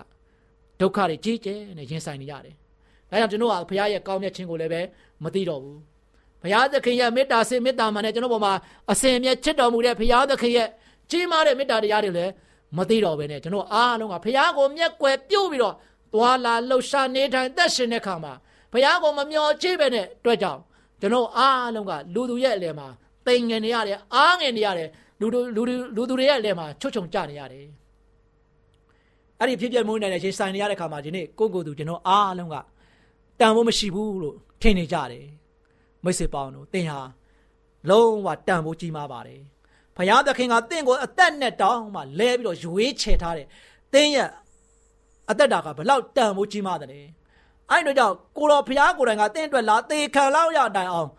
[0.80, 2.56] ဒုက္ခတွေကြီးကျယ်နဲ့ရင်ဆိုင်နေရတယ်။
[3.10, 4.82] ဒါကြောင့်ကျွန်တော်ကဘုရားရဲ့ကောင်းမြတ်ခြင်းကိုလည်းပဲ
[5.24, 5.78] မသိတော့ဘူး။
[6.44, 8.54] ဘုရားသခင်ရဲ့မေတ္တာစေမေတ္တာမှနဲ့ကျွန်တော်ပေါ်မှာ
[8.92, 10.68] အစဉ်အမြဲချစ်တော်မူတဲ့ဘုရားသခင်ရဲ့
[11.12, 12.32] ကြီးမားတဲ့မေတ္တာတရားတွေလည်း
[12.78, 15.76] မသိတော့ဘဲနဲ့ကျွန်တော်အားလုံးကဘုရားကိုမျက်ကွယ်ပြုတ်ပြီးတော့
[16.14, 18.34] သွာလာလှုပ်ရှားနေထိုင်သက်ရှင်တဲ့ခါမှာ
[18.72, 20.60] ဘုရားကိုမမျှော်ကြည့်ပဲနဲ့တွေ့ကြောင်
[21.02, 22.88] ကျွန်တော်အားလုံးကလူသူရဲ့အလယ်မှာ
[23.28, 24.90] တိမ်ငင်နေရတယ်အားငင်နေရတယ်
[25.22, 25.62] လူလူလူ
[25.96, 27.66] လူသူတွေရဲ့အလယ်မှာချွတ်ချုံကြနေရတယ်
[29.40, 32.56] အဲ့ဒီဖြစ်ပြမှုနဲ့လည်းရှင်ဆိုင်နေရတဲ့ခါမှာဒီနေ့ကိုကိုသူကျွန်တော်အားလုံးက
[33.40, 35.26] တန်ဖို့မရှိဘူးလို့ထင်နေကြတယ်
[36.06, 37.00] မိတ်ဆွေပေါင်းတို့သင်ဟာ
[37.90, 39.42] လုံးဝတန်ဖို့ကြီးမားပါတယ်
[39.98, 43.48] ဘုရားသခင်ကသင်ကိုအသက်နဲ့တောင်းမှလဲပြီးတော့ရွေးချယ်ထားတယ်
[43.94, 44.30] သင်ရဲ့
[45.30, 46.90] အသက်တာကဘလောက်တန်ဖို့ကြီးမားတယ်
[47.72, 51.10] အဲ့တို့ကြောင့်ကိုတော်ဘုရားကိုယ်တိုင်ကသင်အတွက်လာသေခံလောက်ရတိုင်အောင်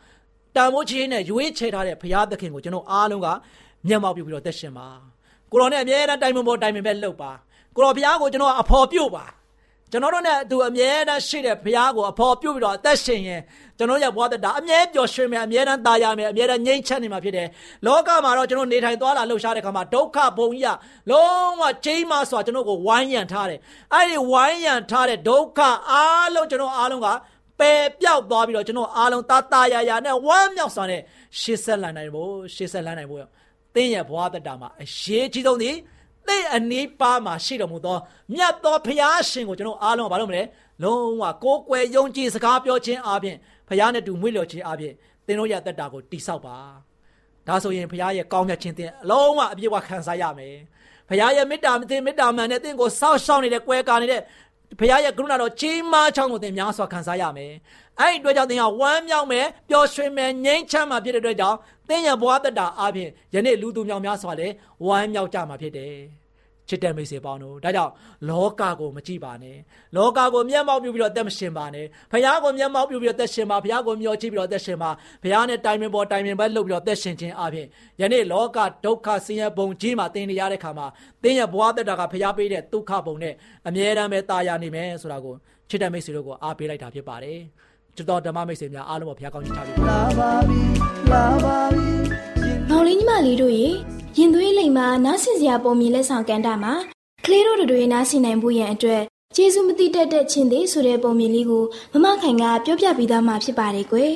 [0.56, 3.28] တန်ဖိုးချင်းနဲ့ရွေးချယ်ထားတဲ့ဘုရားသခင်ကိုကျွန်တော်အားလုံးက
[3.86, 4.88] မျက်မှောက်ပြုပြီးတော့သက်ရှင်ပါ
[5.50, 7.30] ကိုတော်နဲ့အမြဲတမ်းတိုင်ပင်ပေါ်တိုင်ပင်ပဲလှုပ်ပါ
[7.74, 9.24] ကိုတော်ဘုရားကိုကျွန်တော်အဖော်ပြုတ်ပါ
[9.90, 13.42] ကျွန်တော်တို့နဲ့အတူအမြဲတမ်းရှိတဲ့ဘုရားကိုအဖော်ပြုပြီးတော့အသက်ရှင်ရင်
[13.78, 17.48] ကျွန်တော်ရဲ့ဘဝသက်တာအမြဲပျော်ရွှင်မယ်အမြဲတမ်းသာယာမယ်အမြဲတမ်းငြိမ်ချမ်းနေမှာဖြစ်တယ်
[17.86, 23.58] လောကမှာတော့ကျွန်တော်နေထိုင်သွားလာလှုပ်ရှားတဲ့ခါမှာဒုက္ခဘုံကြီးကလုံးဝချိန်မစွာကျွန်တော်ကိုဝိုင်းရံထားတယ်
[23.94, 25.60] အဲ့ဒီဝိုင်းရံထားတဲ့ဒုက္ခ
[25.90, 27.08] အားလုံးကျွန်တော်အားလုံးက
[27.60, 31.00] ပယ်ပြောက်သွားပြီးတော့ကျွန်တော်အားလုံးသာသာယာယာနဲ့ဝမ်းမြောက်စွာနဲ့
[31.40, 33.20] ရှေ့ဆက်လာနိုင်ဖို့ရှေ့ဆက်လာနိုင်ဖို့
[33.74, 35.76] သင်ရဲ့ဘဝသက်တာမှာအရေးကြီးဆုံးသည်
[36.28, 37.98] သင်အနိပါမှာရှိတော်မူသော
[38.34, 40.42] မြတ်သောဘုရားရှင်ကိုကျွန်တော်အားလုံးကဘာလို့မလဲ
[40.82, 43.36] လုံးဝကိုးကွယ်ယုံကြည်စကားပြောခြင်းအပြင်
[43.68, 44.92] ဘုရားနဲ့တူမွေ့လျော်ခြင်းအပြင်
[45.26, 46.56] သင်တို့ရဲ့တက်တာကိုတိဆောက်ပါ
[47.46, 50.54] ဒါဆိုရင်ဘုရားရဲ့ကောင်းမြတ်ခြင်းသင်အလုံးဝအပြည့်အဝခံစားရမယ်
[51.08, 54.20] ဘုရားရဲ့မေတ္တာသင်မေတ္တာမှန်နဲ့သင်ကိုစောင့်ရှောက်နေတဲ့ကွဲကာနေတဲ့
[54.78, 57.52] ဘုရားရဲ့ကရုဏာတော်ကြီးမားချောင်းကိုသင်များစွာခံစားရမယ်
[58.00, 64.54] အဲ့ဒီအတွက်ကြောင့်သင်ကဝမ်းမြောက်မယ်ပျော်ရွှင်မယ်ငြိမ်းချမ်းမှာဖြစ်တဲ့အတွက်ကြောင့်သင်ရဲ့ဘဝတက်တာအပြင်ယနေ့လူသူမြောင်များစွာလည်း
[64.86, 65.94] ဝမ်းမြောက်ကြမှာဖြစ်တယ်
[66.68, 67.92] ချစ်တဲ့မိတ်ဆွေပေါင်းတို့ဒါကြောင့်
[68.28, 69.56] လောကကိုမကြည့်ပါနဲ့
[69.96, 74.90] လောကကိုမျက်မှောက်ပြုပြီးတော့တက်မရှင်ပါနဲ့ဘုရားကိုမျက်မှောက်ပြုပြီးတော့တက်ရှင်ပါဘုရားကိုမျှော်ကြည့်ပြီးတော့တက်ရှင်ပါ
[75.22, 77.66] ဘုရားနဲ့တိုင်ပင်ပေါ်တိုင်ပင်ဘက်လှုပ်ပြီးတော့တက်ရှင်ခြင်းအပြင်
[78.00, 80.86] ယနေ့လောကဒုက္ခဆင်းရဲပုံကြီးမှာသင်နေရတဲ့ခါမှာ
[81.22, 83.34] သင်ရဲ့ဘဝတက်တာကဘုရားပေးတဲ့ဒုက္ခပုံနဲ့
[83.68, 85.34] အမြဲတမ်းပဲတာယာနေမယ်ဆိုတာကို
[85.68, 87.38] ချစ်တဲ့မိတ်ဆွေတို့ကိုအားပေးလိုက်တာဖြစ်ပါတယ်
[87.96, 90.60] ကျွတ်တော်ဓမ္မမိတ်ဆွေများအားလုံးကိုဘုရားကောင်းချီးချပေးပါလာပါပြီ
[91.12, 91.88] လာပါပြီ
[92.70, 93.68] မောင်လေးညီမလေးတို့ရေ
[94.18, 96.72] ရင်သွေးလိမ်မှာနားဆင်စရာပုံမြင်လက်ဆောင်ကန်တာမှာ
[97.24, 99.02] ကလေးတို့တွေနားဆင်နိုင်ဖို့ရန်အတွက်
[99.36, 104.12] ကျေးဇူးမသိတတ်တဲ့ချင်းသေးဆိုတဲ့ပုံမြင်လေးကိုမမခိုင်ကပြောပြပေးသားမှာဖြစ်ပါတယ်ကွယ်။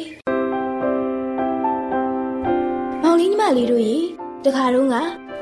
[3.03, 3.97] မောင်လေးညီမလေးတို့ရေ
[4.45, 4.95] တခါတော့က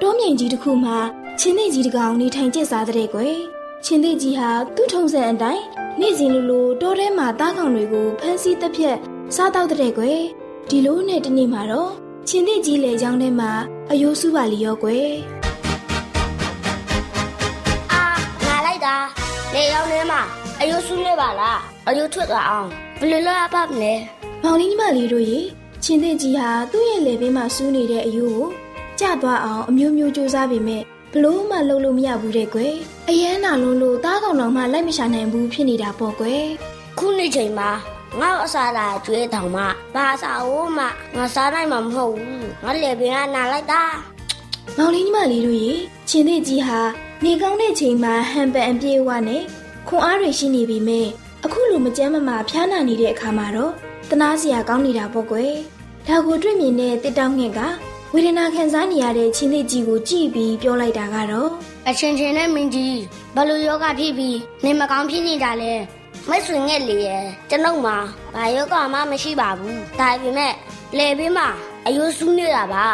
[0.03, 0.97] တောမြိုင်ကြီးတစ်ခုမှာ
[1.41, 3.35] ချင်းသေးကြီးတကောင်နေထိုင်ကျက်စားတဲ့ကွယ်။
[3.85, 5.63] ချင်းသေးကြီးဟာသူ့ထုံစံအတိုင်း
[6.01, 8.97] နေ့စဉ်လိုလိုတောထဲမှာတားကောင်တွေကိုဖမ်းဆီးတပ်ဖြတ်
[9.35, 10.21] စားတောက်တဲ့ကွယ်။
[10.69, 11.93] ဒီလိုနဲ့တနေ့မှာတော့
[12.29, 13.51] ချင်းသေးကြီးလေချောင်းထဲမှာ
[13.91, 15.13] အယိုးစုပါလီရောကွယ်။
[19.55, 20.21] လေရောင်းထဲမှာ
[20.61, 22.69] အယိုးဆူးနေပါလားအယိုးထွက်သွားအောင်
[23.01, 23.95] ဘယ်လိုလုပ်ရပါမလဲ
[24.43, 25.41] မောင်လေးညီမလေးတို့ရေ
[25.85, 28.49] ချင်းသိကြီးဟာသူ့ရဲ့လေဘေးမှာစူးနေတဲ့အယိုးကို
[29.01, 32.75] ကျသွားအောင်အမျိုးမျိုးစူးစမ်းပေမဲ့ဘလို့မှလုပ်လို့မရဘူးတဲ့ကွယ်
[33.09, 36.45] အရန်နာလုံးလို့တားကောင်တော်မှလိုက်မရှာနိုင်ဘူးဖြစ်နေတာပေါ့ကွယ်
[36.99, 37.71] ခုနေ့ချိန်မှာ
[38.21, 39.63] ငါ့အစားလာကျွေးတောင်မှ
[39.95, 40.85] ဘာသာအိုးမှ
[41.17, 43.83] ငါစားနိုင်မှာမဟုတ်ဘူးငါလေဘေးကနာလိုက်တာ
[44.77, 45.73] မောင်လေးညီမလေးတို့ရေ
[46.09, 46.81] ချင်းသိကြီးဟာ
[47.25, 49.43] နေကောင်းတဲ့ချိန်မှာဟန်ပန်အပြေးဝနဲ့
[49.89, 51.07] ခွန်အားတွေရှိနေပြီမဲ့
[51.45, 53.73] အခုလိုမကြမ်းမမာဖျားနာနေတဲ့အခါမှာတော့
[54.11, 55.55] တနာစရာကောင်းနေတာပေါ့ကွယ်
[56.07, 57.61] ဒါကိုတွေ့မြင်တဲ့တစ်တောင်းငှက်က
[58.15, 61.51] ဝေဒနာခံစားနေရတဲ့ချင်းသိကြီးကိုကြည့်ပြီးပြောလိုက်တာကတော့
[61.89, 62.99] အချင်းချင်းနဲ့မင်းကြီး
[63.37, 65.75] ဘလို့ယောဂဖြစ်ပြီးနေမကောင်းဖြစ်နေတာလဲ
[66.31, 67.97] မဆွေငက်လေရဲ့ကျွန်ုပ်မှာ
[68.35, 70.55] ဘာယောဂမှမရှိပါဘူးဒါပေမဲ့
[70.99, 71.49] လေဘေးမှာ
[71.87, 72.87] အယိုးဆူးနေတာပါ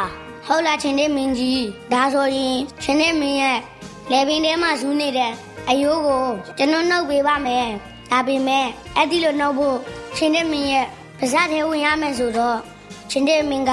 [0.47, 3.59] ဟုတ်လားချင်းတဲ့မင်းကြီးဒါဆိုရင်ချင်းတဲ့မင်းရဲ့
[4.11, 5.33] လေပင်ထဲမှာဇူးနေတဲ့
[5.69, 6.25] အယိုးကို
[6.59, 7.67] ကျွန်တော်နှုတ်ပေးပါမယ်။
[8.11, 8.67] ဒါပေမဲ့
[8.97, 9.77] အဲ့ဒီလိုနှုတ်ဖို့
[10.17, 10.87] ရှင်တဲ့မင်းရဲ့
[11.19, 12.59] ပါဇက်ထဲဝင်ရမယ်ဆိုတော့
[13.11, 13.73] ရှင်တဲ့မင်းက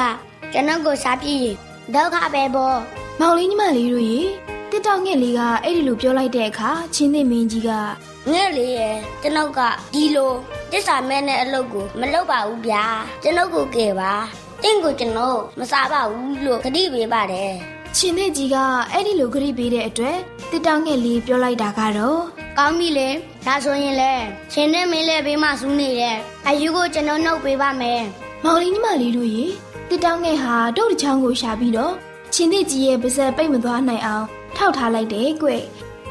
[0.53, 1.47] ကျွန်တော်ကိုစားပြည့်
[1.93, 2.77] ဒုက္ခပဲပေါ့။
[3.19, 4.21] မောင်လေးညီမလေးတို့ရေ
[4.71, 7.71] တစ်တောင်ငှက်လေးကအဲ့ဒီလိုပြောလိုက်တဲ့အခါချင်းသိမင်းကြီးက
[8.29, 9.59] ငှက်လေးရဲ့ကျွန်ုပ်က
[9.93, 10.31] ဒီလို
[10.71, 12.83] တစ္ဆာမဲနဲ့အလုပ်ကိုမလုပ်ပါဘူးဗျာ
[13.23, 14.13] ကျွန်ုပ်ကိုကယ်ပါ
[14.63, 17.51] တင့်ကိုကျွန်တော်မစားပါဘူးလို့ခတိပေးပါတယ်
[17.97, 18.55] ရှင်သေးကြီးက
[18.91, 20.17] အဲ့ဒီလိုခရီးပေးတဲ့အတွက်
[20.51, 22.21] တစ်တောင်ငယ်လေးပြောလိုက်တာကတော့
[22.57, 23.09] ကောင်းပြီလေ
[23.45, 24.13] ဒါဆိုရင်လေ
[24.53, 28.01] ရှင်နဲ့မင်းလည်းဘေးမှာစူးနေတဲ့အယူကိုကျွန်တော်နှုတ်ပေးပါမယ်
[28.43, 29.45] မောင်လေးညီမလေးတို့ရေ
[29.89, 31.93] တစ်တောင်ငယ်ဟာတုတ်တချောင်းကိုရှာပြီးတော့
[32.35, 34.25] ရှင်သေးကြီးရဲ့ပါဇက်ပိတ်မသွားနိုင်အောင်
[34.57, 35.49] ထောက်ထားလိုက်တယ်ကွ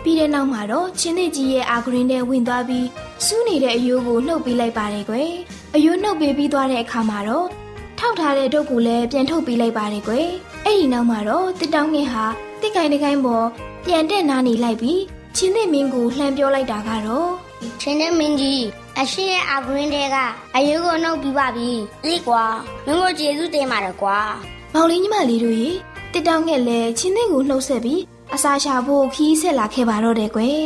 [0.03, 2.87] ပြီးတဲ့နောက်မှာတော့ချင်းသေးကြီးရဲ့အာဂရင်းထဲဝင်သွားပြီး
[3.25, 5.31] စူးနေတဲ့အယိုးကိုနှုတ်ပေးလိုက်ပါတယ်ကွယ်
[5.75, 7.47] အယိုးနှုတ်ပေးပြီးသွားတဲ့အခါမှာတော့
[7.99, 10.29] ထောက်ထားတဲ့ဒုတ်ကိုလည်းပြန်ထုတ်ပေးလိုက်ပါတယ်ကွယ်
[10.65, 12.25] အဲ့ဒီနောက်မှာတော့တစ်တောင်းငယ်ဟာ
[12.61, 13.47] တစ်ကိုင်းတစ်ကိုင်းပေါ်
[13.85, 15.01] ပြန်တက်နားနေလိုက်ပြီး
[15.37, 17.31] ချင်းသစ်မင်းကိုလှမ်းပြောလိုက်တာကတော့
[17.81, 18.65] ချင်းသစ်မင်းကြီး
[18.99, 20.17] အရှင်ရဲ့အဂရင်းတဲက
[20.57, 21.71] အယုကိုနှုတ်ပြီးပါပြီ
[22.05, 22.45] အေးကွာ
[22.87, 24.19] မင်းကိုကျေးဇူးတင်ပါတယ်ကွာ
[24.75, 25.71] မောင်လေးညီမလေးတို့ရေ
[26.13, 28.01] တစ်တောင်းငယ်လည်းချင်းသစ်ကိုနှုတ်ဆက်ပြီး
[28.35, 30.63] အစာရှာဖို့ခီးဆက်လာခဲ့ပါတော့တယ်ကွယ်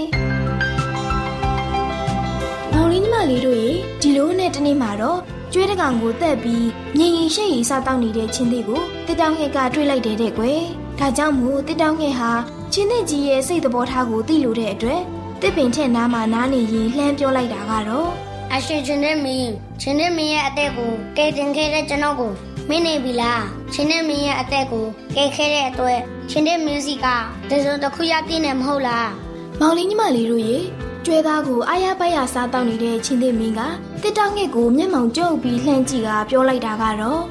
[2.73, 5.19] မောင်လေးညီမလေးတို့ရေဒီလိုနဲ့တနေ့မှာတော့
[5.53, 6.67] ကျွေးတကောင်ကိုတက်ပြီး
[6.99, 10.61] ငင်ရင်ရှိတ်ရီစားတောက်နေတဲ့ချင်းသေးကိုတစ်တောင်ငှက်ကတွေ့လိုက်တယ်တဲ့ကွယ်။
[10.99, 12.31] ဒါကြောင့်မို့တစ်တောင်ငှက်ဟာ
[12.73, 15.01] ချင်းသေးကြီးရဲ့စိတ်သဘောထားကိုသိလို့တဲ့အတွက်
[15.43, 18.11] တစ်ပင်ထက်နားမှာနားနေရင်လှမ်းပြောလိုက်တာကတော့
[18.53, 19.51] အရှင်ချင်းနဲ့မင်း
[19.81, 22.33] ချင်းနဲ့မင်းရဲ့အသက်ကိုကဲတင်ခဲ့တဲ့ကျွန်တော်ကို
[22.69, 26.01] မင်းနေပြီလားချင်းနဲ့မင်းရဲ့အသက်ကိုကဲခဲ့တဲ့အတွက်
[26.31, 27.07] ချင်းနဲ့မင်းစီက
[27.51, 29.11] တစုံတစ်ခုရပြည့်နေမဟုတ်လား
[29.61, 30.59] မောင်လေးညီမလေးတို့ရေ
[31.05, 33.61] ကျွဲသားကိုအားရပါရစားတောက်နေတဲ့ချင်းသေးမင်းက
[34.03, 37.23] တစ်တောက်ငှက်ကိုမျက်မှောင်ကျုပ်ပြီးလှမ်းကြည့်ကပြောလိုက်တာကတော့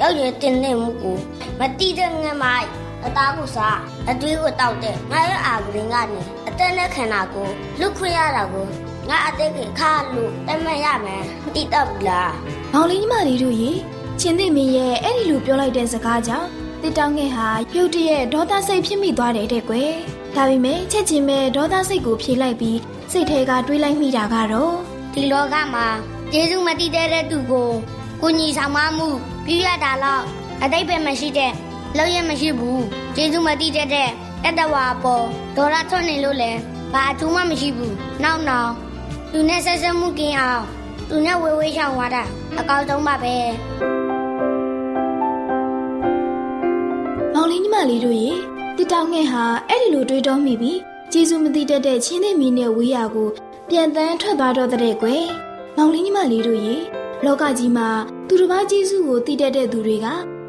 [0.00, 1.18] ရောက်ရတင်နေမှုကို
[1.58, 2.66] မတိတဲ့ငှက်မိုက်
[3.04, 3.78] အသားကိုစား
[4.10, 8.66] အသွေးကိုတောက်တဲ့ငါရဲ့အာဂရင်းကနေအသက်နဲ့ခန္ဓာကိုလွတ်ခွင့်ရတာကို
[9.08, 12.30] ငါအသက်ခင်ခါလို့တမန်ရမယ်တိတော့ဘူးလား။
[12.72, 13.70] မောင်လေးညီမလေးတို့ရေ
[14.20, 16.48] ချင်းသိမင်းရဲ့အဲ့ဒီလိုပြောလိုက်တဲ့စကားကြောင့်
[16.82, 19.92] တစ်တောင်းငယ်ဟာပြုတ်တရဲ့ဒေါသစိတ်ဖြစ်မိသွားတယ်တဲ့ကွယ်။
[20.34, 22.78] ဒါပေမဲ့ချက်ချင်းပဲဒေါသစိတ်ကိုဖြေလိုက်ပြီး
[23.12, 24.74] စိတ်ထဲကတွေးလိုက်မိတာကတော့
[25.14, 25.86] ဒီလောကမှာ
[26.32, 27.70] ကျေးဇူးမတည်တဲ့သူကို
[28.22, 29.08] ကိုညီဆောင်မမှု
[29.46, 30.22] ပြရတာတော့
[30.62, 31.52] အတိတ်ပဲမရှိတဲ့
[31.96, 32.82] လောက်ရမရှိဘူး
[33.16, 33.96] ကျေးဇူးမတည်တဲ့တ
[34.58, 35.24] တဝါပေါ်
[35.56, 36.52] ဒေါ်လာထွန်းနေလို့လဲ
[36.92, 38.72] ဘာအထူးမှမရှိဘူးနောက်နောက်
[39.32, 40.62] သူနဲ့ဆက်ဆက်မှုကင်းအောင်
[41.10, 42.22] သူနဲ့ဝေဝေးရှောင်သွားတာ
[42.60, 43.34] အကောင်းဆုံးပါပဲ။
[47.34, 48.30] မောင်လေးညီမလေးတို့ရေ
[48.76, 50.78] တစ်တောင်းငယ်ဟာအဲ့ဒီလိုတွေးတောမိပြီး
[51.12, 53.28] ကျေးဇူးမသိတတ်တဲ့ချင်းသိမင်းနဲ့ဝေးရကို
[53.70, 55.24] ပြန်တန်းထွက်သွားတော့တဲ့ကွယ်။
[55.76, 56.74] မောင်လေးညီမလေးတို့ရေ
[57.24, 57.88] လောကကြီးမှာ
[58.28, 60.06] သူတစ်ပါးကျေးဇူးကိုသိတတ်တဲ့သူတွေက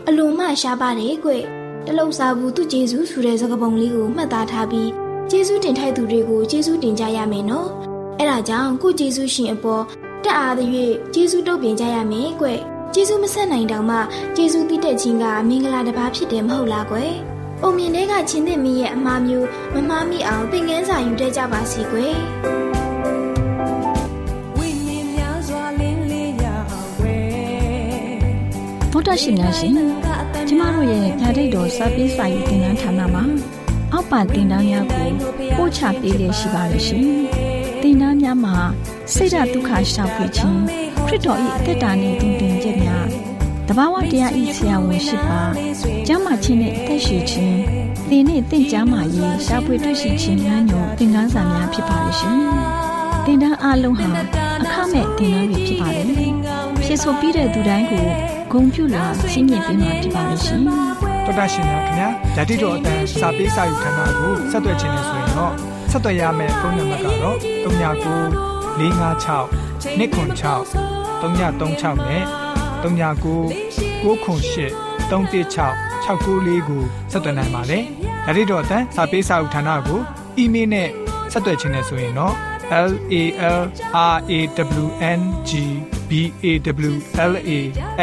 [0.07, 1.43] အလွန်မှရှားပါတယ်ကွယ်။
[1.87, 4.89] တလုံးစားဘူးသူကျေးဇူးဆိုတဲ့စကားပုံလေးကိုမှတ်သားထားပြီး
[5.29, 7.67] ကျေးဇူးတင်ထိုက်သူတွေကိုကျေးဇူးတင်ကြရမယ်နော်။
[8.17, 9.83] အဲ့ဒါကြောင့်ကိုကျေးဇူးရှင်အပေါ်
[10.23, 12.59] တက်အားသရွေ့ကျေးဇူးတုတ်ပြင်ကြရမယ်ကွယ်။
[12.93, 13.97] ကျေးဇူးမဆက်နိုင်တောင်မှ
[14.35, 17.11] ကျေးဇူးတည်တဲ့ခြင်းကမင်္ဂလာတစ်ပါးဖြစ်တယ်မဟုတ်လားကွယ်။
[17.61, 22.13] ပုံမြင်တွေကချင်းသစ်မီးရဲ့အမှားမျိုးမမှားမိအောင်သင်ခန်းစာယူတတ်ကြပါစီကွယ်။
[24.57, 26.45] ဝိညာဉ်များစွာလင်းလေးရ
[27.01, 27.17] ဝဲ
[28.91, 29.73] ဗုဒ္ဓရှင်များရှင်
[30.47, 33.23] ကျမတို့ရဲ့ဓာတိတ်တော်စာပေးစာယူတင်နန်းဌာနမှာ
[33.93, 35.07] အောက်ပါတင်ဒားများကို
[35.57, 37.03] ပို့ချပေးလျက်ရှိပါတယ်ရှင်
[37.83, 38.55] တင်ဒားများမှာ
[39.13, 40.59] ဆိဒ္ဓဒုက္ခရှောင်ဖွေခြင်း
[41.07, 43.05] ခရစ်တော်၏အသက်တာနှင့်တူတင်ခြင်းများ
[43.67, 45.41] တဘာဝတရားဤဆရာဝန်ရှိပါ
[46.07, 47.57] ကျမ်းမာခြင်းနဲ့အသက်ရှိခြင်း
[48.09, 52.35] သင်နဲ့တင့်ကြမာရေးရှားဖွေတွေ့ရှိခြင်းများညွန်သင်ခန်းစာများဖြစ်ပါလိမ့်ရှင်
[53.25, 54.07] တင်ဒားအလုံးဟာ
[54.63, 56.05] အခမဲ့တင်ဒားတွေဖြစ်ပါတယ်
[56.83, 58.05] ဖြစ်ဆိုပြီးတဲ့သူတိုင်းကို
[58.51, 65.53] ဂုံပြုလာရှင်းပြပေးမှာဖြစ်ပါလိမ့်ရှင်တော်တာရှင်များခင်ဗျာဓာတိတော်အတန်းစာပေးစာယူဌာနကိုဆက်သွယ်ခြင်းနဲ့ဆိုရင်တော့
[65.91, 69.47] ဆက်သွယ်ရမယ့်ဖုန်းနံပါတ်ကတော့39 656
[69.99, 70.69] 296
[71.21, 72.23] 336နဲ့
[72.81, 73.49] 39 98
[74.03, 77.83] 316 694ကိုဆက်သွင်းနိုင်ပါတယ်။
[78.25, 79.99] ဒါ့အပြင်တော့အတန်းစာပေးစာဥထာဏာကို
[80.37, 80.89] အီးမေးလ်နဲ့
[81.31, 82.33] ဆက်သွယ်ခြင်းနဲ့ဆိုရင်တော့
[82.71, 83.23] l a
[83.57, 83.63] l r
[84.05, 84.39] a
[84.81, 84.85] w
[85.17, 85.51] n g
[86.09, 86.11] b
[86.43, 86.45] a
[86.89, 86.93] w
[87.31, 87.51] l a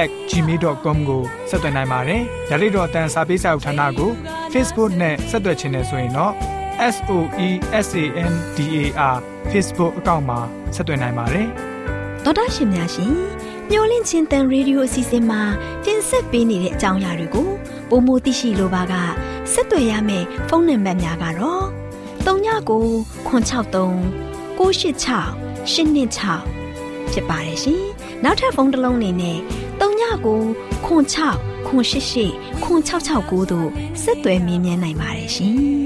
[0.07, 4.11] @ gmail.com ကိုဆက်သွင်းနိုင်ပါတယ်။ဒါ့အပြင်တော့အတန်းစာပေးစာဥထာဏာကို
[4.53, 6.56] Facebook နဲ့ဆက်သွယ်ခြင်းနဲ့ဆိုရင်တော့
[6.95, 7.13] S O
[7.47, 7.49] E
[7.87, 8.85] S A N D A
[9.15, 9.17] R
[9.51, 10.39] Facebook အကောင့်မှာ
[10.75, 11.49] ဆက်သွင်းနိုင်ပါတယ်။
[12.25, 13.15] တော်တာရှင်များရှင်
[13.71, 15.43] မျော်လင့်ချင်းတန်ရေဒီယိုအစီအစဉ်မှာ
[15.85, 17.49] တင်ဆက်ပေးနေတဲ့အကြောင်းအရာတွေကို
[17.91, 18.95] ပိုမိုသိရှိလိုပါက
[19.53, 21.65] ဆက်သွယ်ရမယ့်ဖုန်းနံပါတ်များကတော့
[22.25, 22.85] 39ကို
[23.29, 23.93] 663
[24.59, 27.83] 986 126ဖြစ်ပါတယ်ရှင်။
[28.25, 29.39] နောက်ထပ်ဖုန်းတစ်လုံးနေနဲ့
[29.81, 30.41] 39ကို
[30.87, 31.27] 6 6
[31.67, 33.69] 688 669တို့
[34.03, 35.57] ဆက်သွယ်မြင်းမြန်းနိုင်ပါတယ်ရှင်။